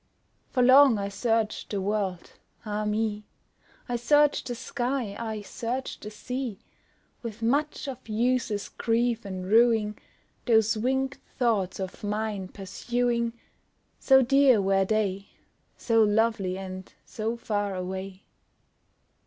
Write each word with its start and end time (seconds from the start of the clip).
For 0.49 0.63
long 0.63 0.97
I 0.97 1.09
searched 1.09 1.69
the 1.69 1.79
world 1.79 2.31
ah, 2.65 2.85
me! 2.85 3.27
I 3.87 3.97
searched 3.97 4.47
the 4.47 4.55
sky, 4.55 5.15
I 5.19 5.43
searched 5.43 6.01
the 6.01 6.09
sea, 6.09 6.57
With 7.21 7.43
much 7.43 7.87
of 7.87 8.09
useless 8.09 8.67
grief 8.67 9.25
and 9.25 9.45
rueing 9.45 9.99
Those 10.47 10.75
winged 10.75 11.19
thoughts 11.37 11.79
of 11.79 12.03
mine 12.03 12.47
pursuing 12.47 13.33
So 13.99 14.23
dear 14.23 14.59
were 14.59 14.85
they, 14.85 15.27
So 15.77 16.01
lovely 16.01 16.57
and 16.57 16.91
so 17.05 17.37
far 17.37 17.75
away! 17.75 18.23